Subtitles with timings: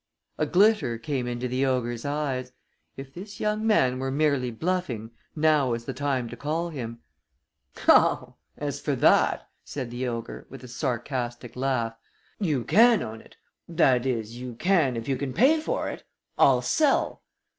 [0.39, 2.53] A glitter came into the ogre's eyes.
[2.97, 6.97] If this young man were merely bluffing now was the time to call him.
[7.87, 11.95] "Oh, as for that," said the ogre, with a sarcastic laugh,
[12.39, 13.37] "you can own it
[13.69, 16.03] that is, you can if you can pay for it.
[16.35, 17.21] I'll sell."